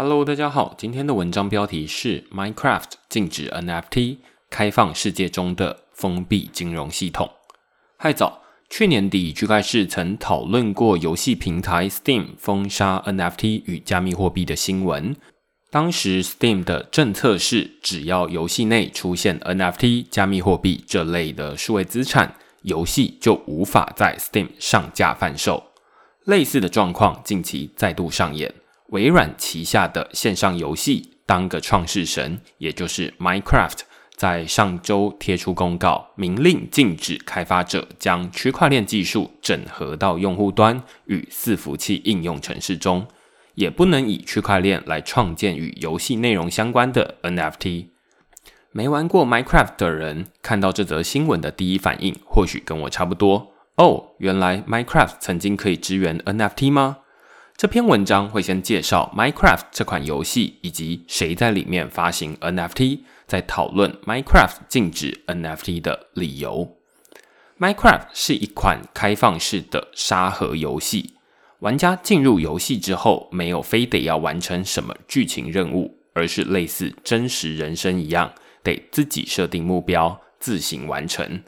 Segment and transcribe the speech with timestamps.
[0.00, 7.28] Hello，大家好，今天的文章标题是 Minecraft 禁止 NFT，开放世界中的封闭金融系统。
[7.96, 15.16] 嗨早，去年底区块市曾讨论过游戏平台 Steam 封杀 NFT 与加密货币的新闻。
[15.68, 25.60] 当时 Steam 的政策是，只要游戏内出现 NFT、加密货币这类的数位资产，游戏就无法在 Steam 上架贩售。
[26.26, 28.54] 类似的状况近期再度上演。
[28.88, 33.80] 微软旗下的线上游戏《当个创世神》，也就是 Minecraft，
[34.16, 43.06] 在上周贴出公告，明令禁止开发者将区块链技术整合到用户端与伺服器应用程式中，
[43.54, 47.88] 也不能以区块链来创建与游戏内容相关的 NFT。
[48.72, 53.52] 没玩过 Minecraft 的人看到这则新闻的第一反应，或许跟我差不多。
[53.76, 56.98] 哦，原来 Minecraft 曾经可以支援 NFT 吗？
[57.58, 66.76] 这篇文章会先介绍 Minecraft 这款游戏以及谁在里面发行 NFT，再讨论 Minecraft 禁止 NFT 的理由。
[67.58, 71.14] Minecraft 是一款开放式的沙盒游戏，
[71.58, 78.32] 玩家进入游戏之后，没有非得要完成什么剧情任务，而是类似真实人生一样，
[78.62, 81.42] 得自己设定目标，自行完成。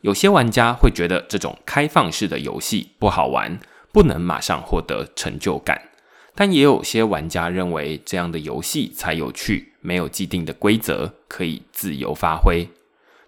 [0.00, 3.60] 有些玩家会觉得这种开放式的游戏不好玩。
[3.92, 5.90] 不能马上获得成就感，
[6.34, 12.68] 但也有些玩家认为这样的游戏才有趣，没有既定的规则，可以自由发挥。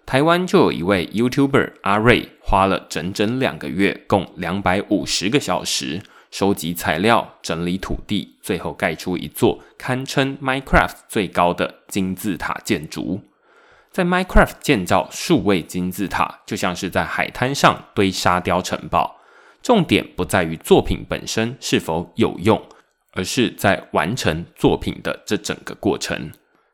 [0.05, 13.21] 台湾就有一位 YouTuber 阿瑞，花了整整两个月，共两百五十个小时，收集材料、整理土地，最后盖出一座堪称 Minecraft 最高的金字塔建筑。
[13.91, 19.21] 在 Minecraft 建造数位金字塔，就像是在海滩上堆沙雕城堡。
[19.65, 22.63] 重点不在于作品本身是否有用，
[23.13, 26.31] 而是在完成作品的这整个过程。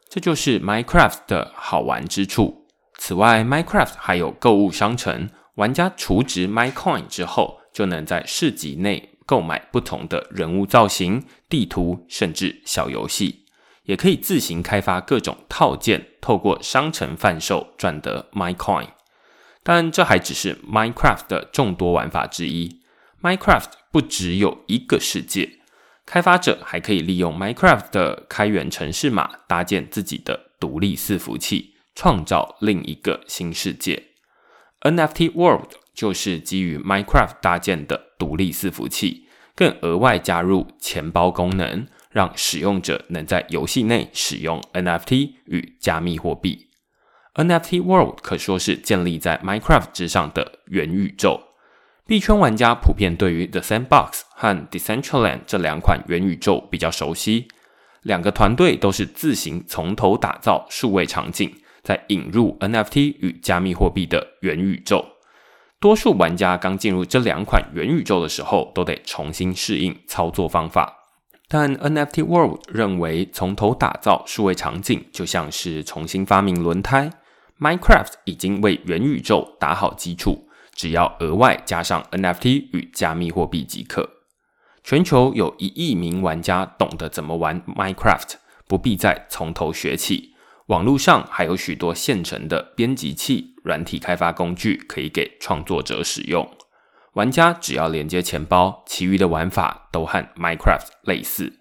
[0.10, 2.68] 这就是 Minecraft 的好玩之处。
[2.98, 13.46] 此外，Minecraft 还有购物商城，玩家储值 MyCoin 之后，就能在市集内购买不同的人物造型、地图，甚至小游戏，
[13.84, 18.88] 也可以自行开发各种套件，透过商城贩售赚得 MyCoin。
[19.64, 22.81] 但这还只是 Minecraft 的众多玩法之一。
[23.22, 25.60] Minecraft 不只有一个世界，
[26.08, 34.08] 开发者还可以利用 Minecraft 的开源程式码搭建自己的独立伺服器，创造另一个新世界。
[34.82, 46.70] NFT World 就是基于 Minecraft 搭建的独立伺服器，更额外加入钱包功能，让使用者能在游戏内使用 NFT 与加密货币。
[47.36, 51.51] NFT World 可说是建立在 Minecraft 之上的元宇宙。
[52.12, 57.48] 币圈玩家普遍对于 The Sandbox 和 Decentraland 这两款元宇宙比较熟悉，
[58.02, 65.06] 两个团队都是自行从头打造数位场景，再引入 NFT 与加密货币的元宇宙。
[65.80, 70.94] 多数玩家刚进入这两款元宇宙的时候，都得重新适应操作方法。
[71.48, 77.10] 但 NFT World 认为，从头打造数位场景就像是重新发明轮胎
[77.62, 80.50] ，Minecraft 已经为元宇宙打好基础。
[80.82, 84.10] 只要额外加上 NFT 与加密货币即可。
[84.84, 88.38] 全球有一亿名玩家懂得怎么玩 Minecraft，
[88.68, 90.34] 不必再从头学起。
[90.70, 96.50] 网络上还有许多现成的编辑器、软体开发工具可以给创作者使用。
[97.14, 101.60] 玩家只要连接钱包，其余的玩法都和 Minecraft 类似。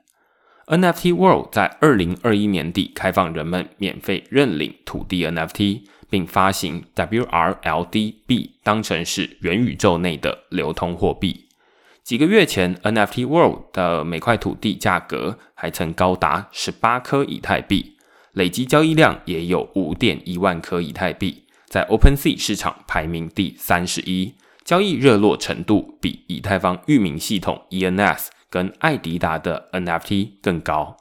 [0.70, 5.82] NFT World 在二零二一年底开放人们免费认领土地 NFT。
[6.10, 11.46] 并发行 WRLD 币，当成是元宇宙内的流通货币。
[12.02, 17.96] 几个月前，NFT World 的每块土地价格还曾高达十八颗以太币，
[18.32, 30.96] 累积交易量也有五点一万颗以太币，在 OpenSea 市场排名第三十一，交易热络程度比以太坊域名系统 ENS 跟艾迪达的 NFT 更高。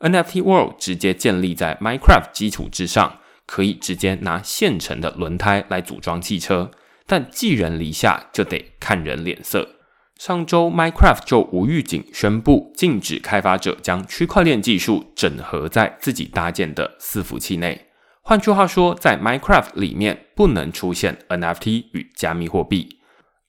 [0.00, 3.18] NFT World 直接建立在 Minecraft 基础之上。
[3.48, 6.72] 可以直接拿现成的轮胎来组装汽车，
[7.06, 9.76] 但寄人篱下就得看人脸色。
[10.16, 17.86] 上周，Minecraft 就无预警宣布禁止开发者将区块链技术整合在自己搭建的伺服器内。
[18.20, 22.98] 换句话说，在 Minecraft 里面不能出现 NFT 与加密货币。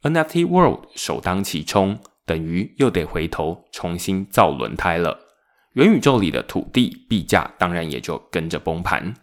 [0.03, 5.17] NFT World 首当其冲，等于又得回头重新造轮胎了。
[5.73, 9.15] 元宇宙里的土地币价当然也就跟着崩盘。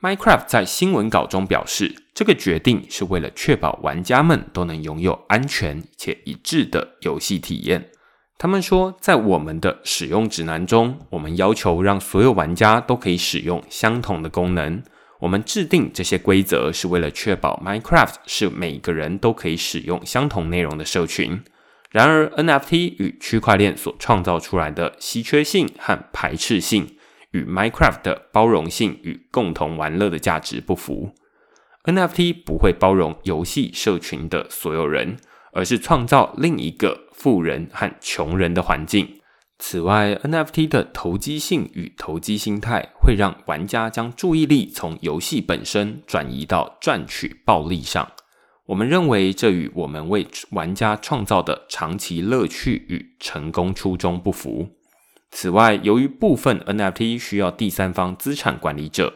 [0.00, 7.90] Minecraft 在新闻稿中表示，这个决定是为了确保玩家们都能拥有安全且一致的游戏体验。
[8.38, 14.80] 他们说，在我们的使用指南中，我们要求让所有玩家都可以使用相同的功能。
[15.18, 21.42] 我们制定这些规则是为了确保 Minecraft 是每个人都可以使用相同内容的社群。
[21.90, 26.96] 然而，NFT 与区块链所创造出来的稀缺性和排斥性，
[27.30, 31.14] 与 Minecraft 的包容性与共同玩乐的价值不符。
[31.84, 35.16] NFT 不会包容游戏社群的所有人，
[35.52, 39.20] 而是创造另一个富人和穷人的环境。
[39.58, 48.12] 此外，NFT 的投机性与投机心态会让玩家将注意力从游戏本身转移到赚取暴利上。
[48.68, 54.76] 我们认为这与我们为玩家创造的长期乐趣与成功初衷不符。
[55.30, 59.14] 此外，由于部分 NFT 需要第三方资产管理者，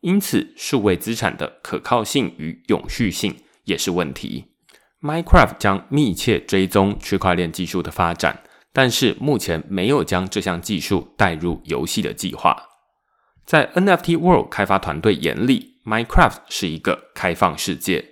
[0.00, 4.46] 因此数位资产的可靠性与永续性也是问题。
[5.00, 8.42] Minecraft 将密切追踪区块链技术的发展，
[8.72, 12.64] 但是目前没有将这项技术带入游戏的计划。
[13.44, 18.04] 在 NFT World 开发团队眼里，Minecraft 是一个开放世界。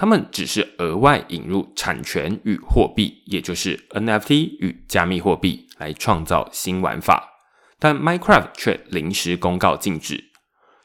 [0.00, 7.28] 他们只是额外引入产权与货币，也就是 NFT 与加密货币，来创造新玩法。
[7.78, 10.24] 但 Minecraft 却临时公告禁止。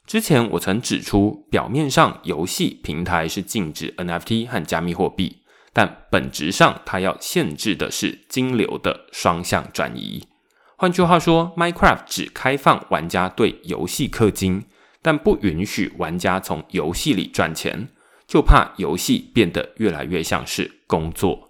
[0.06, 5.38] 之前我曾指出，表面上游戏平台是禁止 NFT 和加密货币，
[5.72, 10.28] 但本质上它要限制的是金流的双向转移。
[10.76, 14.66] 换句话说，Minecraft 只开放玩家对游戏氪金，
[15.02, 17.88] 但不允许玩家从游戏里赚钱。
[18.28, 21.50] 就怕游戏变得越来越像是工作。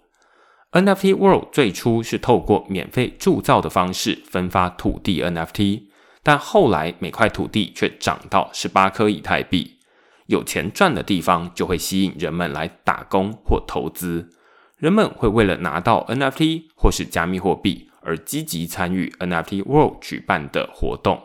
[0.72, 5.84] NFT World 最初是透过免费铸造的方式分发土地 NFT，
[6.22, 9.78] 但后来每块土地却涨到十八颗以太币。
[10.26, 14.30] 有钱赚的地方就会吸引人们来打工或投资。
[14.76, 21.22] 人们会为了拿到 NFT 或是加密货币而积极参与 NFT World 举办的活动，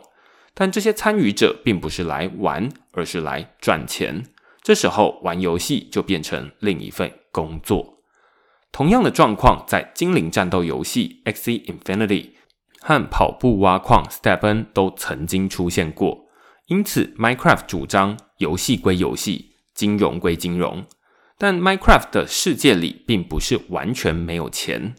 [0.54, 4.24] 但这些参与者并不是来玩，而是来赚钱。
[4.62, 7.98] 这时候玩游戏就变成另一份工作。
[8.70, 12.06] 同样的状况在精灵战斗游戏《X Infinity》
[12.80, 16.26] 和跑步挖矿《Step N》都曾经出现过。
[16.68, 20.86] 因此，Minecraft 主张游戏归游戏，金融归金融。
[21.36, 24.94] 但 Minecraft 的世界里并不是完全没有钱，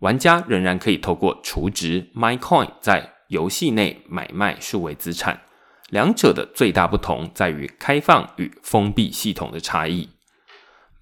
[0.00, 5.42] 玩家仍然可以透过储值 MyCoin 在游戏内买卖数位资产。
[5.88, 10.08] 两者的最大不同在于开放与封闭系统的差异。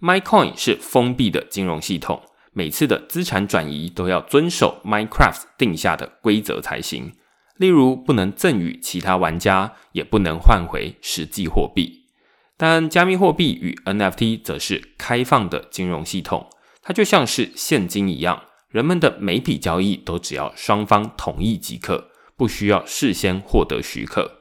[0.00, 2.23] MyCoin 是封闭的金融系统，
[2.53, 7.12] 每次的资产转移都要遵守 Minecraft 定下的规则才行。
[7.56, 12.05] 例如，不能赠予其他玩家，也不能换回实际货币。
[12.59, 16.50] 但加密货币与 NFT 则是开放的金融系统，
[16.83, 24.36] 它就像是现金一样，人们的每笔交易都只要双方同意即可，不需要事先获得许可。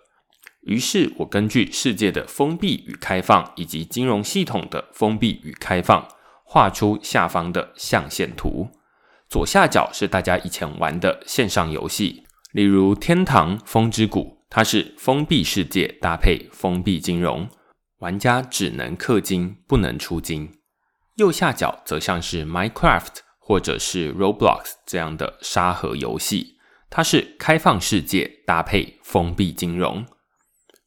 [0.66, 6.08] 于是我根据世界的封闭与开放，以及金融系统的封闭与开放，
[6.44, 8.68] 画出下方的象限图。
[9.30, 17.48] 左下角是大家以前玩的线上游戏，例如《天堂风之谷》，它是封闭世界搭配封闭金融，
[18.00, 20.52] 玩家只能氪金，不能出金。
[21.18, 26.58] 右下角则像是 Minecraft 或者是 Roblox 这样的沙盒游戏，
[26.90, 30.04] 它是开放世界搭配封闭金融。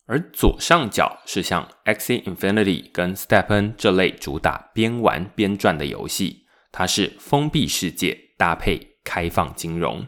[0.09, 10.07] 而左上角是像 X Infinity 跟 Step N 这类主打边玩边赚的游戏，它是封闭世界搭配开放金融。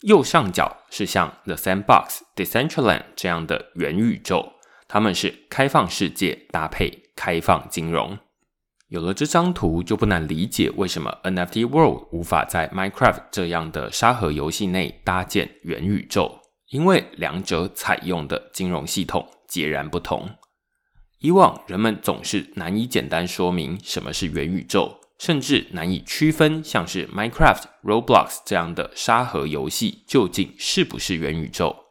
[0.00, 4.54] 右上角是像 The Sandbox、Decentraland 这样的元宇宙，
[4.88, 8.18] 它们是开放世界搭配开放金融。
[8.88, 16.40] 有了这张图，就不难理解为什么 NFT World 无法在 Minecraft 这样的沙盒游戏内搭建元宇宙。
[16.70, 20.28] 因为两者采用的金融系统截然不同，
[21.20, 31.84] 以往人们总是难以简单说明什么是元宇宙，甚至难以区分像是 Minecraft、Roblox 这样的沙盒游戏究竟是不是元宇宙。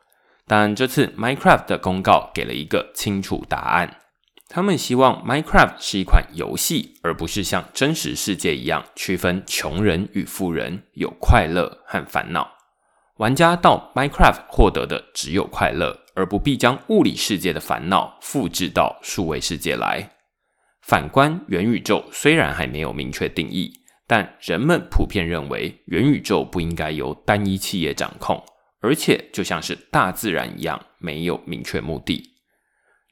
[0.45, 4.01] 但这次 Minecraft 的公告给了一个清楚答案，
[4.49, 12.54] 他们希望 Minecraft 是一款游戏，而不是像真实世界一样区分穷人与富人，有快乐和烦恼。
[13.17, 20.11] 玩家到 Minecraft 获得的只有快乐，而不必将物理世界的烦恼复制到数位世界来。
[20.81, 23.71] 反观元宇宙，虽然还没有明确定义，
[24.05, 28.43] 但人们普遍认为元宇宙不应该由单一企业掌控，
[28.81, 32.31] 而且就像是大自然一样，没有明确目的。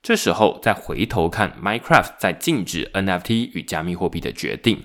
[0.02, 4.84] 这时候再回头看 Minecraft 在禁止 NFT 与加密货币的决定，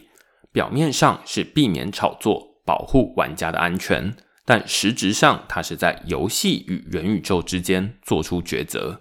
[0.53, 2.47] 表面上是避免炒作。
[2.65, 4.15] 保护玩家的安全，
[4.49, 8.99] 但实质上它是在游戏与元宇宙之间做出抉择。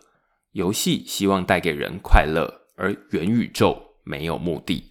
[0.51, 4.89] 游戏希望带给人快乐，而元宇宙没有目的。